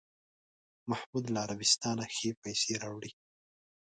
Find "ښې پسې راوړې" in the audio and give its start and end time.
2.15-3.11